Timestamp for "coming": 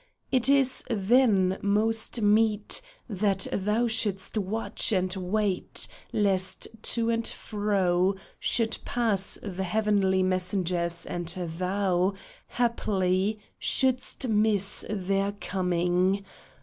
15.33-16.25